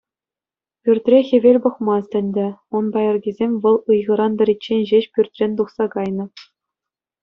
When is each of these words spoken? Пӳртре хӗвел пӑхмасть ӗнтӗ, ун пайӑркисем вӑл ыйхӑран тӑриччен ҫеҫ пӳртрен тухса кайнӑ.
Пӳртре 0.83 1.19
хӗвел 1.27 1.57
пӑхмасть 1.63 2.13
ӗнтӗ, 2.21 2.47
ун 2.75 2.85
пайӑркисем 2.93 3.51
вӑл 3.63 3.77
ыйхӑран 3.91 4.33
тӑриччен 4.39 4.81
ҫеҫ 4.89 5.05
пӳртрен 5.15 5.51
тухса 5.61 5.85
кайнӑ. 5.97 6.25